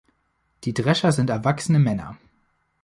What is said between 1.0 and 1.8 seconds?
sind erwachsene